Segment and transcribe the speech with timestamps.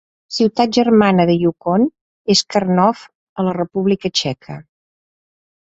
[0.29, 1.85] La ciutat germana de Yukon
[2.35, 3.07] és Krnov,
[3.43, 4.61] a la República Txeca.